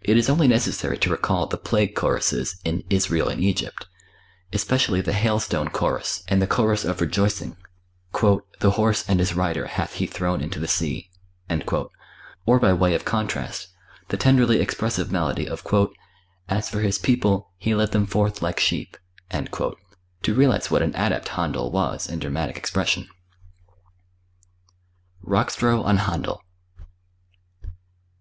[0.00, 3.88] It is only necessary to recall the "Plague Choruses" in "Israel in Egypt,"
[4.52, 7.56] especially the "Hail Stone Chorus" and the chorus of rejoicing
[8.60, 11.10] ("The horse and his rider hath He thrown into the sea");
[12.46, 13.66] or by way of contrast,
[14.06, 15.66] the tenderly expressive melody of
[16.48, 18.96] "As for His people, He led them forth like sheep,"
[19.32, 19.54] to
[20.28, 23.08] realize what an adept Händel was in dramatic expression.
[25.26, 26.38] Rockstro on Händel.